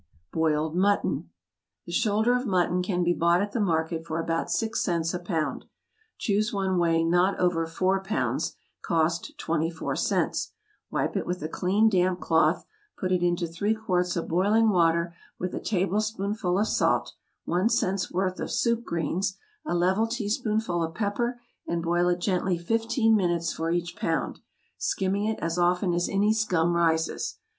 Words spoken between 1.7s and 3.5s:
The shoulder of mutton can be bought